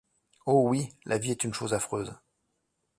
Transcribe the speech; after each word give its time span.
Oh! 0.47 0.67
oui, 0.67 0.89
la 1.05 1.19
vie 1.19 1.29
est 1.29 1.43
une 1.43 1.53
chose 1.53 1.75
affreuse. 1.75 2.15